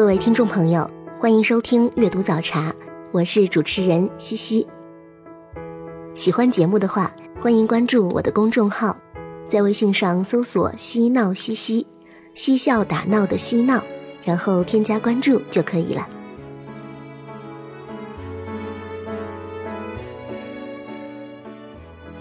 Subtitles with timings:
[0.00, 2.74] 各位听众朋友，欢迎收听阅读早茶，
[3.12, 4.66] 我是主持人西西。
[6.14, 8.96] 喜欢节目的话，欢迎关注我的公众号，
[9.46, 11.86] 在微信上搜索“嬉闹西西”，
[12.32, 13.84] 嬉笑打闹的嬉闹，
[14.24, 16.08] 然后添加关注就可以了。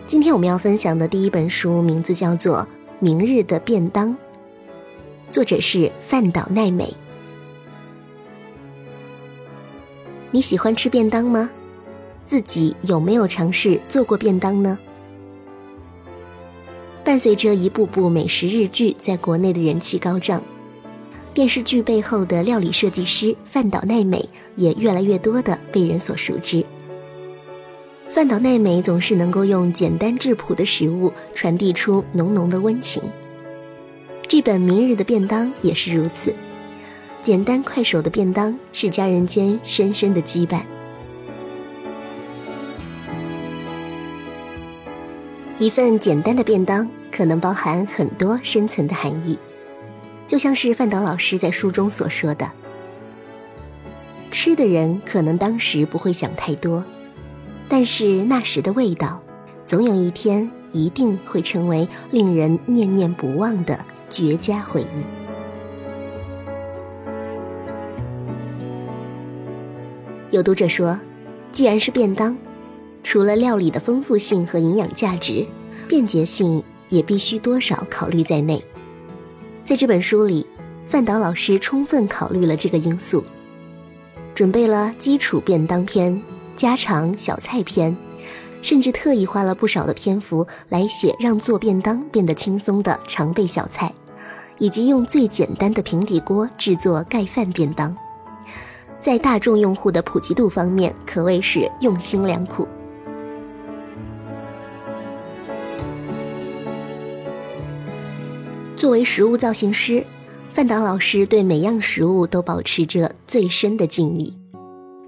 [0.06, 2.58] 今天我们要分享的第一本书名字叫做
[3.00, 4.10] 《明日的便当》，
[5.32, 6.94] 作者是饭岛奈美。
[10.32, 11.50] 你喜欢吃便当吗？
[12.26, 14.78] 自己有没有尝试做过便当呢？
[17.04, 20.44] 伴随着一部部美食日剧在国内的人气高涨，
[21.34, 26.64] 电视剧背后的料理设计师饭岛奈美也越来越多的被人所熟知。
[28.12, 33.02] 饭岛奈美总是能够用简单质朴的食物传递出浓浓的温情。
[34.28, 36.32] 这本《明日的便当》也是如此，
[37.22, 40.62] 简单快手的便当是家人间深深的羁绊。
[45.58, 49.38] 一份简单的便当可能包含很多深层的含义，
[50.26, 52.50] 就像是范岛老师在书中所说的
[54.32, 56.86] ：“吃的人可能当时不会想太多。”
[57.68, 59.22] 但是那时的味道，
[59.66, 65.19] 总有一天一定会成为令人念念不忘的绝佳回忆。
[70.32, 71.00] 有读者说，
[71.52, 72.38] 既然是便当，
[73.04, 75.44] 除了料理的丰富性和营养价值，
[75.88, 78.64] 便捷性也必须多少考虑在内。
[79.64, 80.46] 在这本书里，
[80.86, 83.24] 范导老师充分考虑了这个因素，
[84.36, 86.22] 准备了基础便当篇。
[86.56, 87.96] 家常小菜篇，
[88.62, 93.94] 甚至特意花了不少的篇幅来写让做便当变得轻松的常备小菜，
[94.58, 97.96] 以及用最简单的平底锅制作盖饭便当，
[99.02, 102.68] 在大众用户的普及度方面可谓是用心良苦。
[108.76, 110.06] 作为食物造型师，
[110.52, 114.34] 范导老师对每样食物都保持着最深的敬意。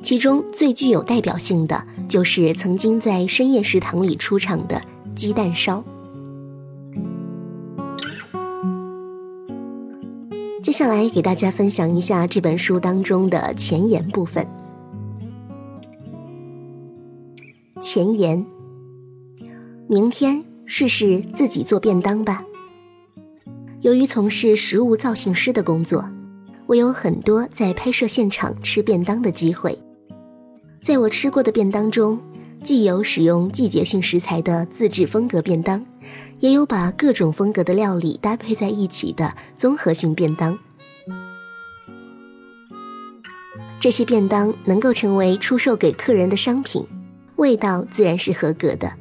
[0.04, 4.82] 其中最具有代表性的就是曾经在深夜食堂里出场的
[5.16, 5.84] 鸡蛋烧。
[10.72, 14.48] 接下来给大家分享一下这本书当中的前言部分。
[17.82, 18.46] 前言：
[19.90, 22.46] 明天试试自己做便当吧。
[23.82, 26.10] 由于从事食物造型师的工作，
[26.68, 29.78] 我有很多在拍摄现场吃便当的机会。
[30.80, 32.18] 在我吃过的便当中，
[32.64, 35.84] 既有使用季节性食材的自制风格便当，
[36.40, 40.58] 也有把各种风格的料理搭配在一起的综合性便当。
[43.80, 46.86] 这些便当能够成为出售给客人的商品，
[47.38, 48.94] 味道自然是合格的。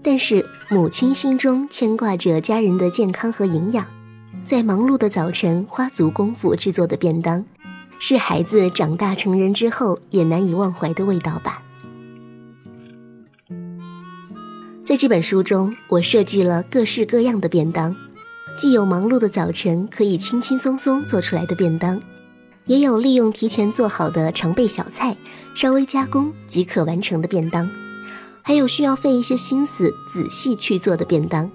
[0.00, 3.84] 但是母亲心中牵挂着家人的健康和营养，
[4.44, 7.44] 在忙碌的早晨花足功夫制作的便当。
[7.98, 11.63] 是孩子长大成人之后也难以忘怀的味道吧。
[14.84, 17.96] 在这本书中，我设计了各式各样的便当，
[18.58, 21.98] 既有忙碌的早晨可以轻轻松松做出来的便当，
[22.66, 25.16] 也有利用提前做好的常备小菜，
[25.54, 27.66] 稍微加工即可完成的便当，
[28.42, 31.50] 还有需要费一些心思仔细去做的便当。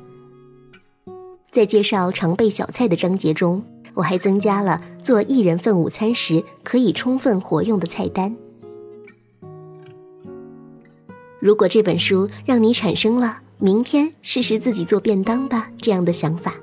[1.52, 3.64] 在介绍常备小菜的章节中。
[3.96, 8.34] 我还增加了做一人份午餐时可以充分活用的菜单。
[11.40, 16.54] 如果这本书让你产生了明天试试自己做便当吧这样的想法，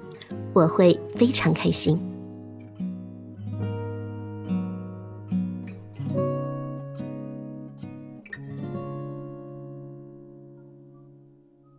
[0.52, 1.98] 我会非常开心。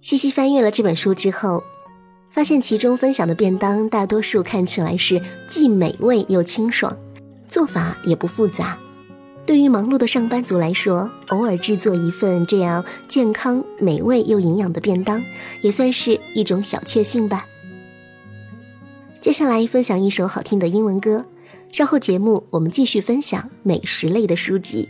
[0.01, 1.63] 细细翻阅了这本书之后。
[2.29, 6.95] 发现其中分享的便当大多数看起来是既美味又清爽，
[7.47, 8.77] 做法也不复杂。
[9.47, 15.23] 对于忙碌的上班族来说，偶尔制作一份这样健康、美味又营养的便当，
[15.61, 17.47] 也算是一种小确幸吧。
[19.21, 21.23] 接下来分享一首好听的英文歌，
[21.71, 24.89] 稍后节目我们继续分享美食类的书籍。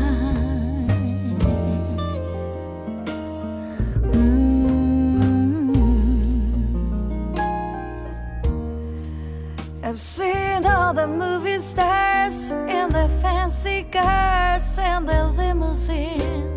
[9.91, 16.50] I've seen all the movie stars in their fancy cars and their limousines.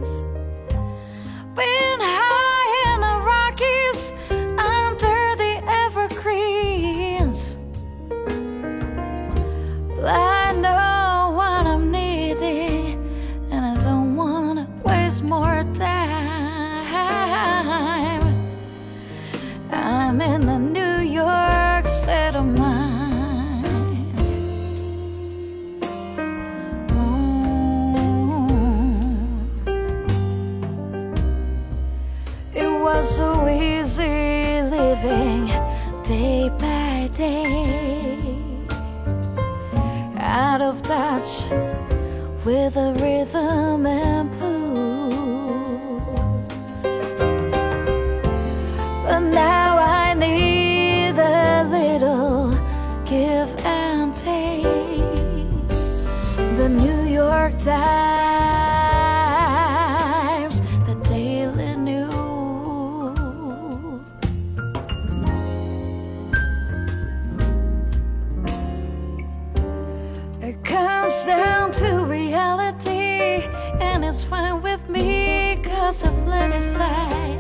[71.15, 73.47] Comes down to reality,
[73.81, 77.39] and it's fine with me, cause I've let it slide.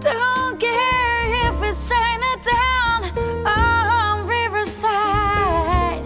[0.00, 3.00] Don't care if it's Chinatown
[3.44, 6.04] or Riverside.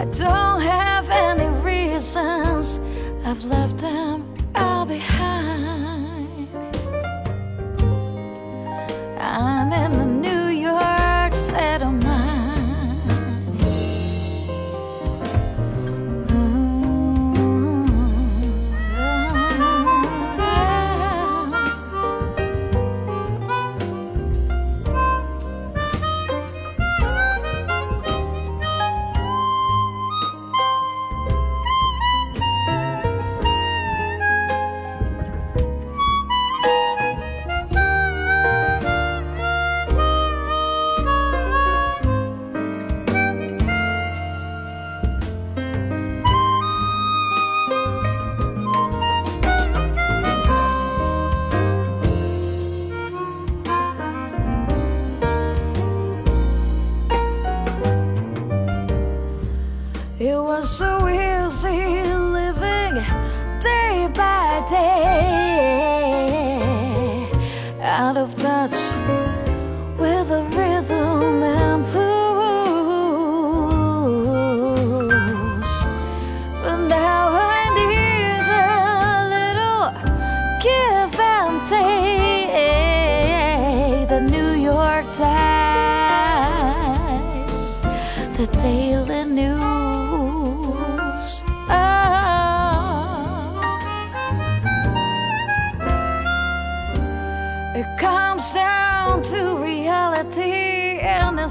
[0.00, 2.80] I don't have any reasons,
[3.24, 4.01] I've left them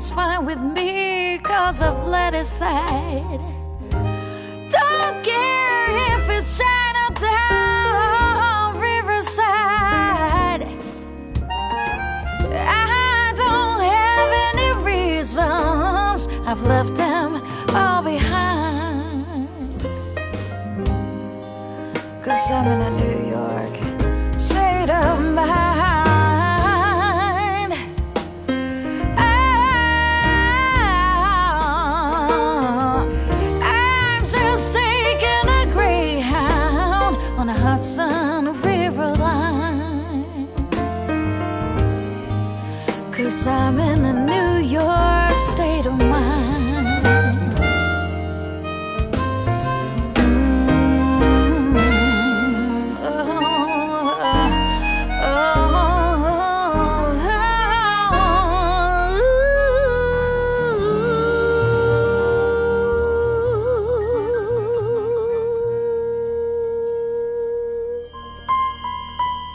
[0.02, 3.38] it's fine with me, cause I've let it slide.
[3.92, 7.20] Don't care if it's Chinatown,
[8.80, 10.64] Riverside.
[12.52, 17.40] I don't have any reasons, I've left them
[17.70, 19.48] all behind.
[22.24, 23.01] Cause I'm in
[43.48, 47.06] I'm in a New York state of mind.
[50.16, 51.76] Mm,
[53.04, 53.42] oh,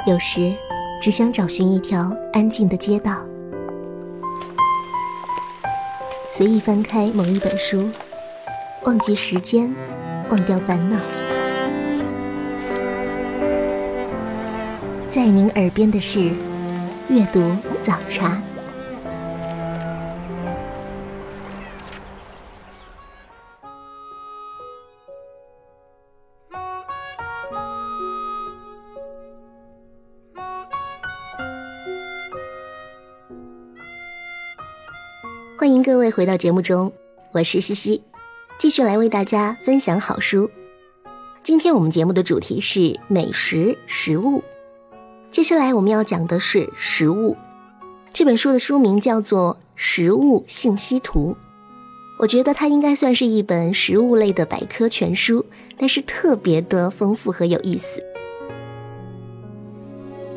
[0.07, 0.53] 有时，
[1.01, 3.25] 只想找寻一条安静的街道，
[6.37, 7.89] 随意翻开某一本书，
[8.83, 9.75] 忘记时间，
[10.29, 10.99] 忘掉烦恼。
[15.09, 16.31] 在您耳边的是
[17.09, 18.39] 阅读早茶。
[35.59, 36.93] 欢迎各位回到节目中，
[37.33, 38.03] 我是西西，
[38.59, 40.51] 继续来为大家分享好书。
[41.43, 44.45] 今天我们节目的主题是美食食物，
[45.31, 47.39] 接下来我们要讲的是食物。
[48.13, 51.31] 这本书的书名叫做《食物信息图》，
[52.19, 55.47] 我觉得它应该算是一本食物类的百科全书，
[55.79, 58.05] 但是特别的丰富和有意思。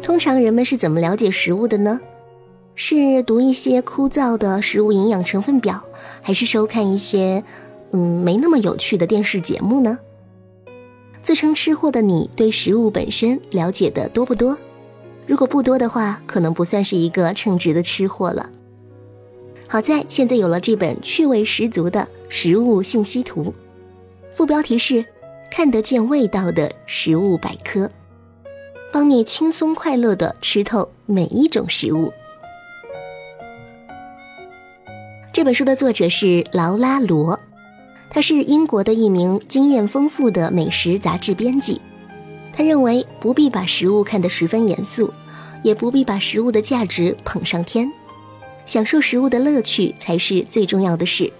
[0.02, 2.00] 通常人们是怎么了解食物的呢？
[2.82, 5.84] 是读一些枯燥的食物营养成分表，
[6.22, 7.44] 还是收看一些
[7.92, 10.00] 嗯没那么有趣的电视节目呢？
[11.22, 14.58] 自称吃货的你，对食物本身了解的多不多？
[15.28, 18.50] 如果不多的话，可能不算是一个称职的吃货了。
[19.68, 23.54] 好在现在有了这本趣味十足的食物信息图，
[24.32, 25.04] 副标题是
[25.52, 27.92] “看得见味道的食物百科”，
[28.94, 32.14] 帮你轻松快乐的吃透每一种食物。
[35.40, 37.40] 这本书的作者是劳拉·罗，
[38.10, 41.80] 他是英国的一名经验丰富的美食杂志编辑。
[42.52, 45.14] 他认为不必把食物看得十分严肃，
[45.64, 47.90] 也不必把食物的价值捧上天，
[48.66, 51.32] 享受食物的乐趣才是最重要的事。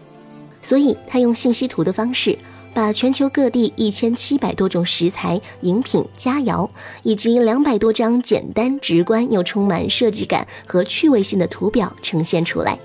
[0.62, 2.38] 所以，他用信息图的方式，
[2.74, 6.70] 把全球各地一千七百多种食材、饮品、佳肴，
[7.04, 12.80] 以及两百多张简单、直观又充满设计感和趣味性的图表呈现出来。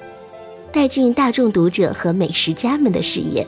[0.75, 3.47] 带进大众读者和美食家们的视野。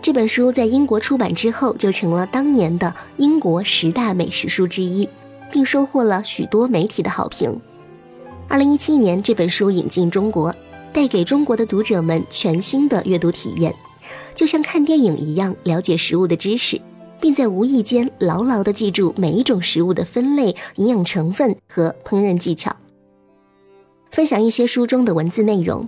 [0.00, 5.08] 这本书在英国出版之后，就成了当年的英国十大美食书之一，
[5.50, 7.60] 并收获了许多媒体的好评。
[8.46, 10.54] 二零一七年，这本书引进中国，
[10.92, 13.74] 带给中国的读者们全新的阅读体验，
[14.36, 16.80] 就像看电影一样，了解食物的知识，
[17.20, 22.76] 并在无意间牢牢地记住每一种食物的分类、营养成分和烹饪技巧。
[24.16, 25.86] 分享一些书中的文字内容。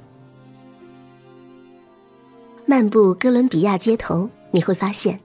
[2.66, 5.18] 漫步哥伦比亚街头，你会发现，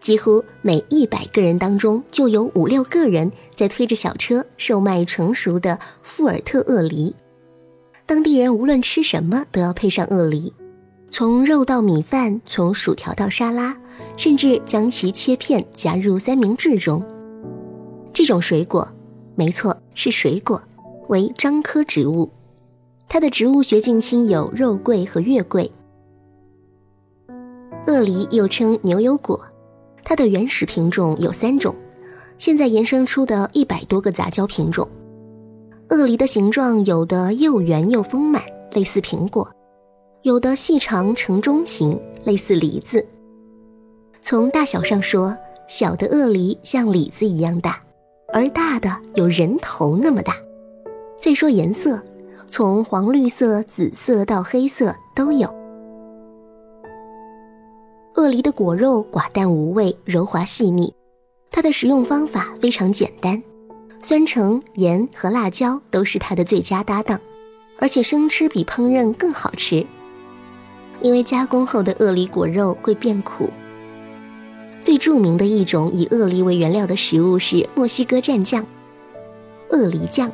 [0.00, 7.14] 几乎每一百个人当中就有五六个人在推着小车售卖成熟的富尔特鳄梨。
[8.04, 10.52] 当地人无论吃什么都要配上鳄梨，
[11.10, 13.78] 从肉到米饭，从薯条到沙拉，
[14.16, 17.06] 甚至将其切片夹入三明治中。
[18.12, 18.90] 这种水果，
[19.36, 20.60] 没错，是水果，
[21.06, 22.28] 为樟科植物。
[23.08, 25.70] 它的植物学近亲有肉桂和月桂。
[27.86, 29.42] 鳄梨又称牛油果，
[30.04, 31.74] 它的原始品种有三种，
[32.36, 34.86] 现在延伸出的一百多个杂交品种。
[35.88, 39.42] 鳄梨的形状有的又圆又丰满，类似苹果；
[40.20, 43.04] 有的细长呈中形，类似梨子。
[44.20, 45.34] 从大小上说，
[45.66, 47.82] 小的鳄梨像李子一样大，
[48.34, 50.36] 而大的有人头那么大。
[51.18, 51.98] 再说颜色。
[52.48, 55.48] 从黄绿色、紫色到黑色都有。
[58.14, 60.92] 鳄梨的果肉寡淡无味，柔滑细腻。
[61.50, 63.42] 它的食用方法非常简单，
[64.02, 67.20] 酸橙、盐和辣椒都是它的最佳搭档，
[67.78, 69.86] 而且生吃比烹饪更好吃，
[71.00, 73.50] 因为加工后的鳄梨果肉会变苦。
[74.80, 78.64] 最著名的一种以鳄梨为原料的食物是墨西哥蘸酱——
[79.70, 80.30] 鳄梨酱。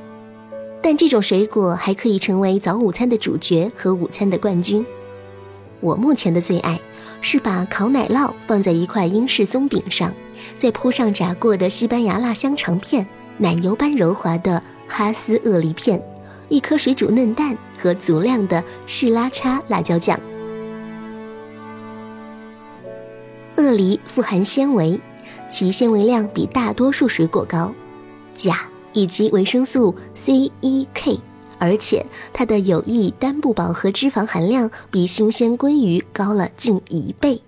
[0.86, 4.84] 但这种水果还可以成为早午餐的主角和午餐的冠军。
[5.80, 6.78] 我目前的最爱
[7.22, 10.12] 是把烤奶酪放在一块英式松饼上，
[10.58, 13.06] 再铺上炸过的西班牙辣香肠片、
[13.38, 15.98] 奶油般柔滑的哈斯鳄梨片、
[16.50, 20.20] 一颗水煮嫩蛋和足量的士拉叉辣椒酱。
[23.56, 25.00] 鳄梨富含纤维，
[25.48, 27.72] 其纤维量比大多数水果高，
[28.34, 31.20] 钾、以及维生素 C、E、K，
[31.58, 37.42] 而且它的有益单不饱和脂肪含量比新鲜鲑鱼高了近一倍。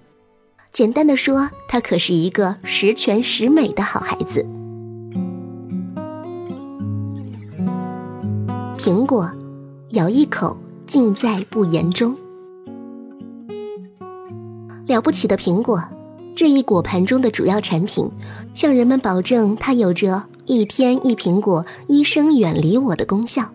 [0.72, 4.44] 简单的说，它可是一个十全十美的好孩子。
[8.76, 9.32] 苹果，
[9.92, 12.14] 咬一口，尽在不言中。
[14.86, 15.82] 了不起的苹果，
[16.36, 18.08] 这一果盘中的主要产品，
[18.54, 23.50] 向人们保证它有着一天一苹果，医生远离我的功效。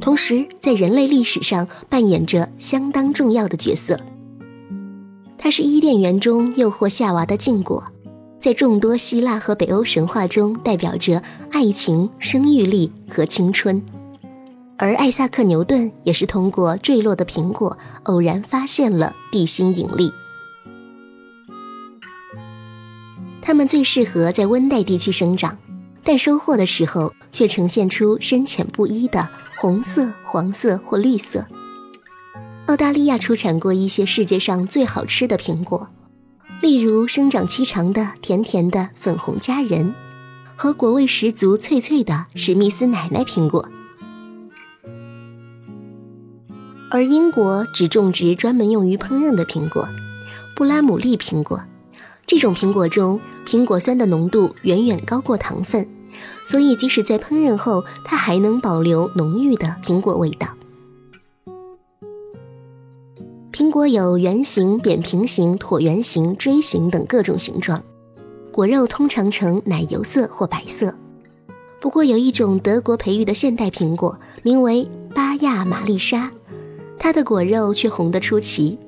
[0.00, 3.98] 同时，在人类历史上扮演着相当重要的角色。
[5.36, 7.82] 它是伊甸园中诱惑夏娃的禁果，
[8.40, 11.20] 在众多希腊和北欧神话中代表着
[11.50, 13.82] 爱情、生育力和青春。
[14.76, 20.12] 而艾萨克·牛顿也是通过坠落的苹果，偶然发现了地心引力。
[23.42, 25.56] 它们最适合在温带地区生长，
[26.08, 31.44] 但收获的时候却呈现出深浅不一的红色、黄色或绿色。
[32.66, 35.88] 澳大利亚出产过一些世界上最好吃的苹果，
[36.62, 39.96] 例如生长期长的甜甜的粉红佳人，
[40.54, 43.68] 和果味十足脆脆的史密斯奶奶苹果。
[46.88, 49.88] 而英国只种植专门用于烹饪的苹果——
[50.54, 51.60] 布拉姆利苹果。
[52.24, 55.88] 这种苹果中，苹果酸的浓度远远高过糖分，
[56.46, 60.48] 所以即使在烹饪后，它还能保留浓郁的苹果味道。
[63.52, 67.82] 苹果有圆形、扁平形、椭圆形、锥形等各种形状，
[68.52, 70.94] 果肉通常呈奶油色或白色。
[71.80, 76.30] 不过，有一种德国培育的现代苹果，名为巴亚玛丽莎，
[76.98, 78.78] 它的果肉却红得出奇。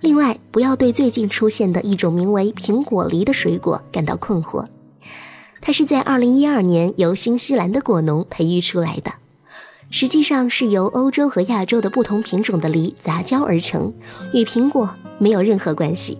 [0.00, 4.64] 另外，不要对最近出现的一种名为苹果梨的水果感到困惑，
[5.60, 9.14] 它是在2012年由新西兰的果农培育出来的，
[9.90, 13.92] 实际上是由欧洲和亚洲的不同品种的梨杂交而成，
[14.32, 16.18] 与苹果没有任何关系。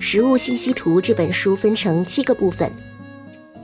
[0.14, 2.70] 《食物信息图》这本书分成七个部分。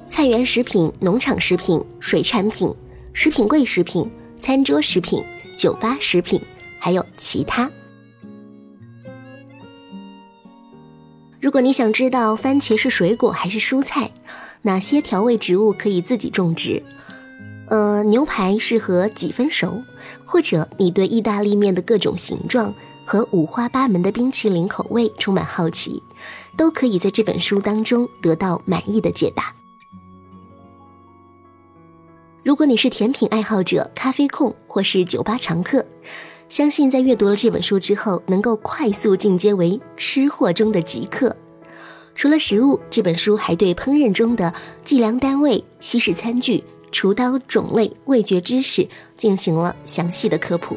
[0.08, 2.72] 菜园食品、农场食品、水产品、
[3.12, 5.22] 食品柜食品、餐桌食品、
[5.58, 6.40] 酒吧食品，
[6.78, 7.70] 还有其他。
[11.40, 14.10] 如果你想知道番茄是水果还是蔬菜，
[14.62, 16.82] 哪些调味植物可以自己种植，
[17.68, 19.82] 呃，牛排适合几分熟，
[20.24, 22.74] 或者你对意大利面的各种形状
[23.06, 26.02] 和五花八门的冰淇淋口味充满好奇，
[26.56, 29.54] 都可以在这本书当中得到满意的解答。
[32.42, 35.86] 如果你是甜品爱好者、咖啡控或是酒吧常客，
[36.48, 41.36] 相信在阅读了这本书之后，能够快速进阶为吃货中的极客。
[42.14, 50.76] 除了食物，这本书还对烹饪中的计量单位、西式餐具、厨刀种类、味觉知识进行了详细的科普。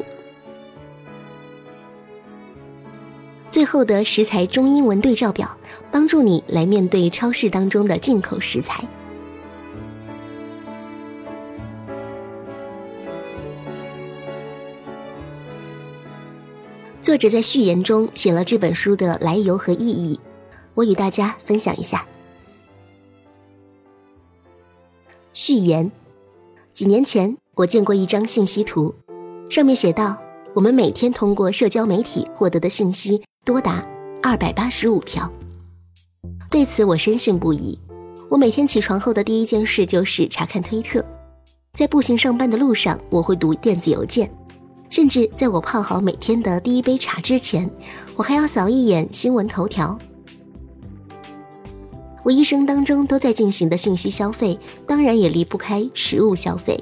[3.50, 5.56] 最后的食材中英文对照表，
[5.90, 8.86] 帮助你来面对超市当中的进口食材。
[17.02, 20.20] 作者在序言中写了这本书的来由和意义，
[20.74, 22.06] 我与大家分享一下。
[25.32, 25.90] 序言：
[26.72, 28.94] 几年前，我见过一张信息图，
[29.50, 30.16] 上面写道：
[30.54, 33.84] 我们每天通过社交媒体获得的信息多达
[34.22, 35.28] 二百八十五条。
[36.48, 37.76] 对此，我深信不疑。
[38.28, 41.04] 我每天起床后的第一件事就是查看推特，
[41.72, 44.32] 在步行上班的路上，我会读电子邮件。
[44.92, 47.68] 甚至在我泡好每天的第一杯茶之前，
[48.14, 49.98] 我还要扫一眼新闻头条。
[52.22, 56.78] 我一生当中都在进行的信息消费，当然也离不开食物消费，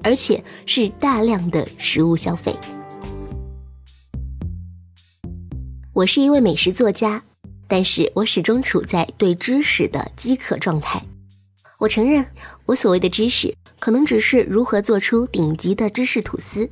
[0.00, 2.54] 而且是大量的食物消费。
[5.92, 7.20] 我是一位美食作家，
[7.66, 11.04] 但是我始终处在对知识的饥渴状态。
[11.80, 12.24] 我承认，
[12.66, 16.70] 我所谓的知识，可能只是如何做出顶级的芝士吐司。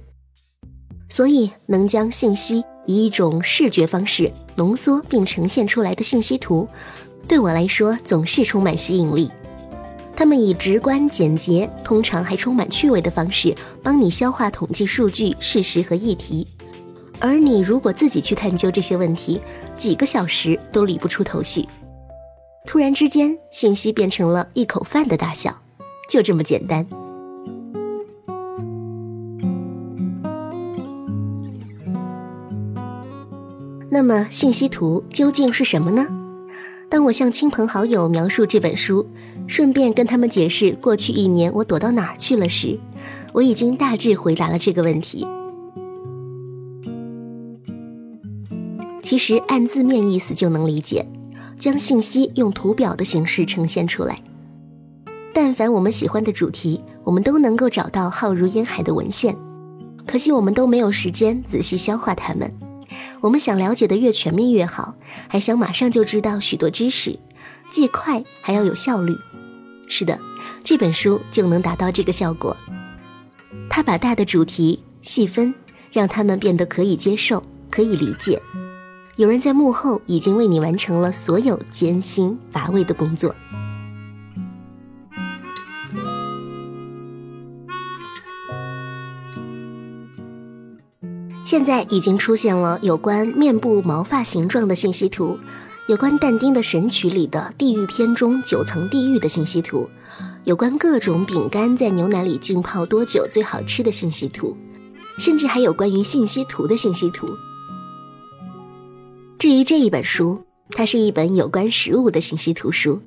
[1.09, 6.68] 所以，能将信息以一种视觉方式浓缩并呈现出来的信息图，
[7.27, 9.31] 对我来说总是充满吸引力。
[10.14, 16.47] 他们以直观、简洁，通常还充满趣味的方式，帮你消化统计数据、事实和议题。
[17.21, 19.40] 而你如果自己去探究这些问题，
[19.77, 21.66] 几个小时都理不出头绪。
[22.66, 25.57] 突然之间，信息变成了一口饭的大小，
[26.11, 26.87] 就这么简单。
[33.90, 36.07] 那么信息图究竟是什么呢？
[36.90, 39.07] 当我向亲朋好友描述这本书，
[39.46, 42.79] 顺便跟他们解释过去一年我躲到哪儿去了时，
[43.33, 45.27] 我已经大致回答了这个问题。
[49.03, 51.07] 其实按字面意思就能理解，
[51.59, 54.18] 将信息用图表的形式呈现出来。
[55.33, 59.35] 但凡我们喜欢的主题，我们都能够找到浩如烟海的文献，
[60.07, 62.53] 可惜我们都没有时间仔细消化它们。
[63.20, 64.94] 我们想了解的越全面越好，
[65.28, 67.18] 还想马上就知道许多知识，
[67.70, 69.14] 既快还要有效率。
[69.88, 70.18] 是的，
[70.62, 72.56] 这本书就能达到这个效果。
[73.70, 75.54] 它把大的主题细分，
[75.92, 78.40] 让它们变得可以接受、可以理解。
[79.16, 83.34] 有人在幕后已经为你完成了所有艰辛乏味的工作。
[91.59, 95.37] 现在已经出现了有关面部毛发形状的信息图，
[95.88, 99.90] 有关但丁的《神曲》里的地狱篇中九层地狱的信息图，
[100.44, 104.57] 有关各种饼干在牛奶里浸泡多久最好吃的信息图，
[105.18, 107.27] 甚至还有关于信息图的信息图。
[109.37, 110.40] 至于这一本书，
[110.71, 113.03] 它是一本有关食物的信息图书，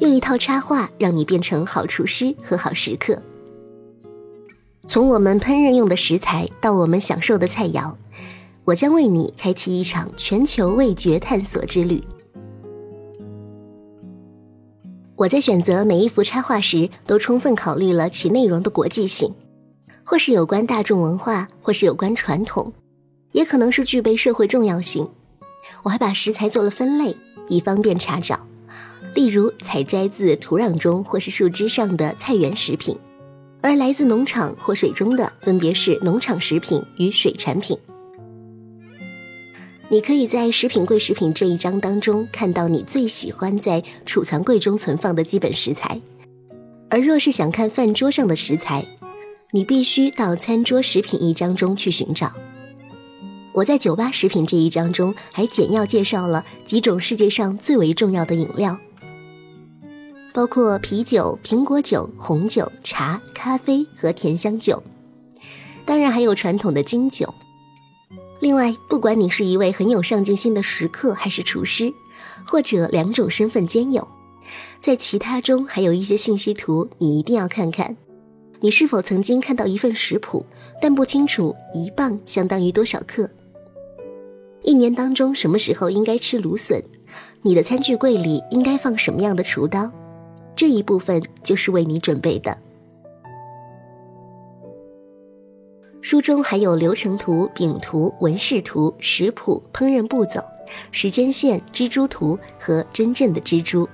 [0.00, 3.20] 用一套插画让你变成好厨师和好食客。
[4.92, 7.94] 从我们烹饪用的食材到我们享受的菜肴，
[8.66, 12.04] 我将为你开启一场全球味觉探索之旅。
[15.16, 19.34] 我在选择每一幅插画时，都充分考虑了其内容的国际性，
[20.04, 22.70] 或是有关大众文化，或是有关传统，
[23.30, 25.08] 也可能是具备社会重要性。
[25.84, 27.16] 我还把食材做了分类，
[27.48, 28.46] 以方便查找，
[29.14, 32.94] 例如采摘自土壤中或是树枝上的菜园食品。
[33.62, 37.78] 而来自农场或水中的，分别是农场食品与水产品。
[39.88, 46.00] 你可以在食品柜食品这一章当中看到你最喜欢在储藏柜中存放的基本食材。
[46.88, 48.84] 而若是想看饭桌上的食材，
[49.52, 52.32] 你必须到餐桌食品一章中去寻找。
[53.52, 58.76] 我在酒吧食品这一章中还简要介绍了几种世界上最为重要的饮料。
[60.34, 64.82] 包括啤酒、苹果酒、红酒、茶、咖啡和甜香酒，
[65.84, 67.32] 当然还有传统的金酒。
[68.40, 71.92] 另外，不管你是一位很有上进心的食客，还是厨师，
[72.46, 74.08] 或者两种身份兼有，
[74.80, 77.96] 在其他中还有一些信息图，你一定要看看。
[78.60, 80.46] 你是否曾经看到一份食谱，
[80.80, 83.28] 但不清楚一磅相当于多少克？
[84.62, 86.82] 一年当中什么时候应该吃芦笋？
[87.42, 89.92] 你的餐具柜里应该放什么样的厨刀？
[90.54, 92.56] 这一部分就是为你准备的。
[96.00, 100.42] 书中还有流程图、饼图、纹饰图、食谱、烹饪步骤、
[100.90, 103.88] 时间线、蜘蛛图和真正的蜘蛛，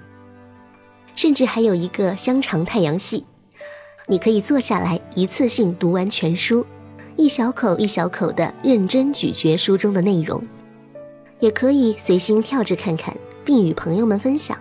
[1.15, 3.25] 甚至还有一个香肠太阳系。
[4.07, 6.65] 你可以坐下来一次性读完全书，
[7.15, 10.43] 一小口一小口的认真咀嚼书中的内容，
[11.41, 14.59] 也可以随心跳着看看，并与朋友们分享。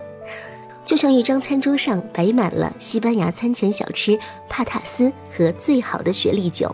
[0.88, 6.74] 就像一张餐桌上摆满了西班牙餐前小吃帕塔斯和最好的雪莉酒。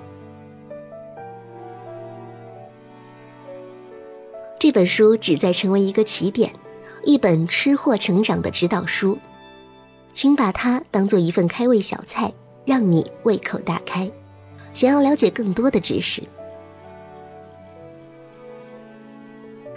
[4.60, 6.54] 这本书旨在成为一个起点，
[7.04, 9.18] 一本吃货成长的指导书，
[10.14, 12.32] 请把它当做一份开胃小菜，
[12.66, 14.10] 让你胃口大开。
[14.74, 16.22] 想要了解更多的知识，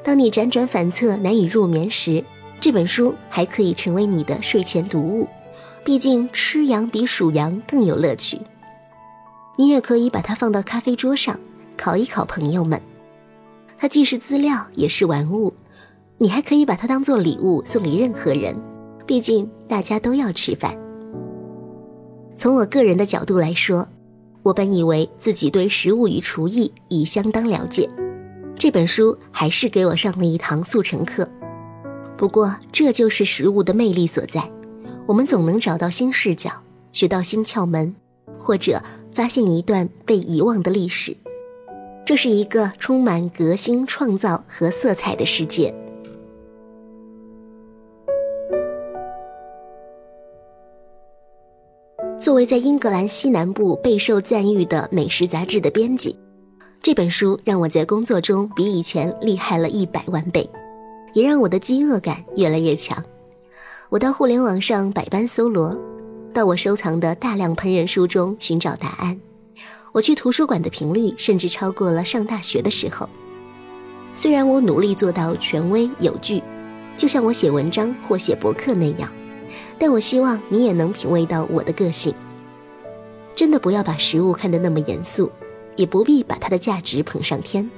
[0.04, 2.22] 当你辗转反侧难以入眠时。
[2.60, 5.28] 这本书还可以成为你的睡前读物，
[5.84, 8.40] 毕竟吃羊比数羊更有乐趣。
[9.56, 11.38] 你也可以把它放到咖啡桌上，
[11.76, 12.80] 考一考朋友们。
[13.78, 15.52] 它既是资料，也是玩物。
[16.18, 18.56] 你还可以把它当做礼物送给任何人，
[19.06, 20.76] 毕竟大家都要吃饭。
[22.38, 23.86] 从我个人的角度来说，
[24.42, 27.88] 我本以为自己对食物与厨艺已相当了解，
[28.56, 31.28] 这本书还是给我上了一堂速成课。
[32.16, 34.50] 不过，这就是食物的魅力所在。
[35.06, 36.50] 我们总能找到新视角，
[36.90, 37.94] 学到新窍门，
[38.38, 38.82] 或者
[39.14, 41.16] 发现一段被遗忘的历史。
[42.04, 45.74] 这是一个充满革新、创造和色彩的世界。
[52.18, 56.18] 作为在英格兰西南部备受赞誉的美食杂志的编辑，
[56.82, 60.48] 这本书让我在工作中比以前厉害了一百万倍。
[61.16, 63.02] 也让我的饥饿感越来越强。
[63.88, 65.74] 我到互联网上百般搜罗，
[66.30, 69.18] 到我收藏的大量烹饪书中寻找答案。
[69.92, 73.08] 我去图书馆的频率甚至超过了上大学的时候。
[74.14, 76.42] 虽然我努力做到权威有据，
[76.98, 79.10] 就像我写文章或写博客那样，
[79.78, 82.14] 但我希望你也能品味到我的个性。
[83.34, 85.32] 真的不要把食物看得那么严肃，
[85.76, 87.70] 也不必把它的价值捧上天。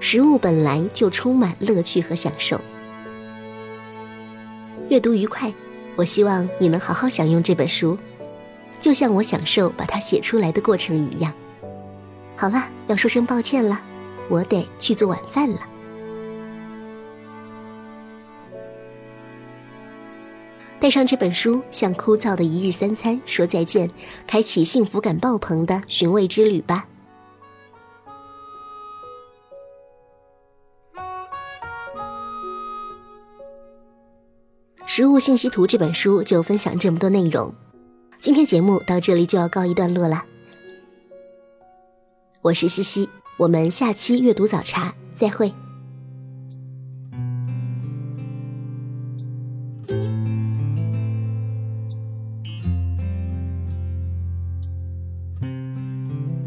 [0.00, 2.60] 食物本来就充满乐趣和享受。
[4.88, 5.52] 阅读愉快，
[5.94, 7.96] 我希望你能好好享用这本书，
[8.80, 11.32] 就像我享受把它写出来的过程一样。
[12.34, 13.80] 好了，要说声抱歉了，
[14.28, 15.60] 我得去做晚饭了。
[20.80, 23.90] 带上这本书，向枯燥的一日三餐说再见，
[24.26, 26.86] 开启幸福感爆棚的寻味之旅吧。
[34.92, 37.54] 食物信息图这本书就分享这么多内容，
[38.18, 40.24] 今天节目到这里就要告一段落了。
[42.42, 45.54] 我是西西，我们下期阅读早茶再会。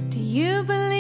[0.10, 0.93] Do you believe?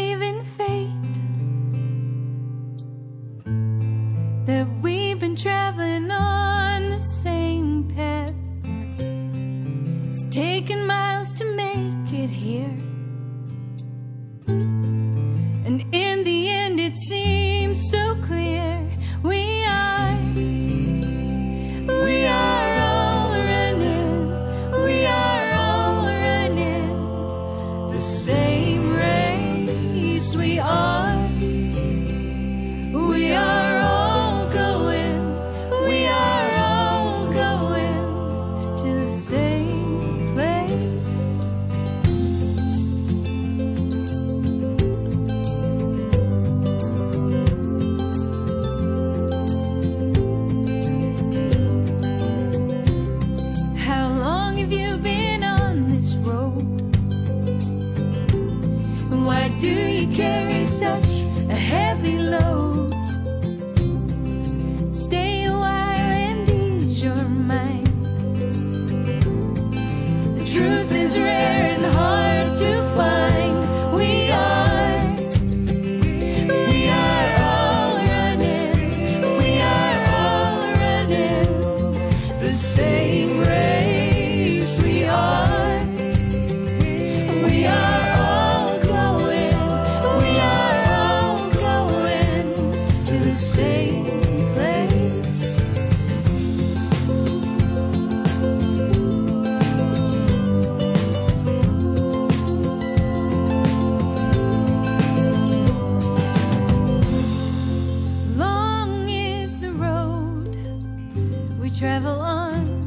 [111.64, 112.86] we travel on.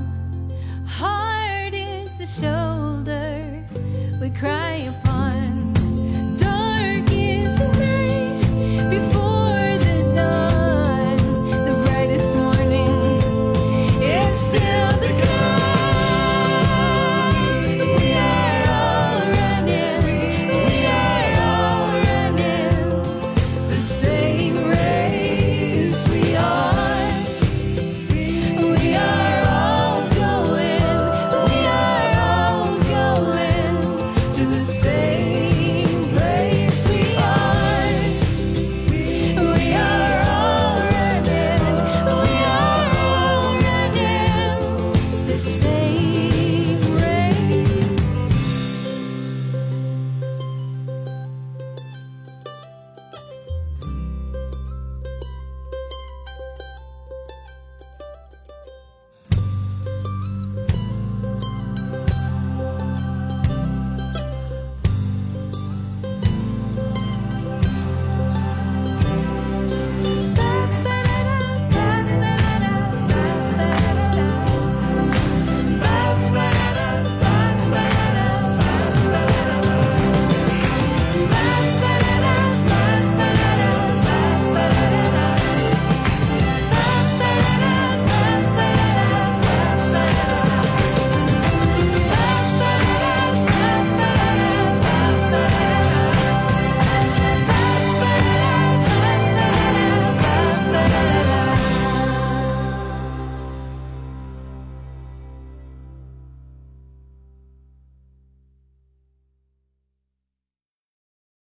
[0.87, 3.65] Hard is the shoulder
[4.21, 5.06] we cry upon.